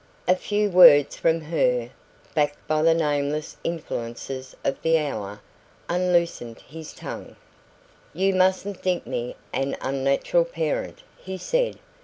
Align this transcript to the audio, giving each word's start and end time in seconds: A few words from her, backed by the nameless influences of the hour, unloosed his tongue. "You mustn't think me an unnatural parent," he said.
A 0.27 0.35
few 0.35 0.67
words 0.71 1.15
from 1.15 1.41
her, 1.41 1.91
backed 2.33 2.67
by 2.67 2.81
the 2.81 2.95
nameless 2.95 3.57
influences 3.63 4.55
of 4.65 4.81
the 4.81 4.97
hour, 4.97 5.41
unloosed 5.89 6.59
his 6.67 6.91
tongue. 6.93 7.35
"You 8.11 8.33
mustn't 8.33 8.79
think 8.81 9.05
me 9.05 9.35
an 9.53 9.77
unnatural 9.79 10.45
parent," 10.45 11.03
he 11.17 11.37
said. 11.37 11.77